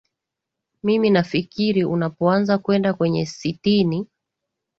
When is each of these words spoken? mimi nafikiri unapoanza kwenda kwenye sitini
mimi 0.83 1.09
nafikiri 1.09 1.83
unapoanza 1.85 2.57
kwenda 2.57 2.93
kwenye 2.93 3.25
sitini 3.25 4.07